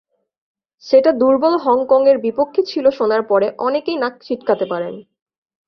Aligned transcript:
সেটা 0.83 1.11
দুর্বল 1.21 1.53
হংকংয়ের 1.65 2.17
বিপক্ষে 2.17 2.61
ছিল 2.63 2.85
শোনার 2.89 3.23
পরে 3.27 3.47
অনেকেই 3.59 3.97
নাক 3.97 4.13
সিঁটকাতে 4.23 4.65
পারেন। 4.65 4.95